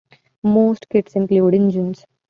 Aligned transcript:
Most 0.41 0.89
kits 0.89 1.15
include 1.15 1.53
engines. 1.53 2.07